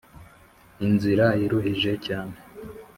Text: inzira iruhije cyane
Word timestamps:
inzira 0.85 1.25
iruhije 1.43 1.91
cyane 2.05 2.35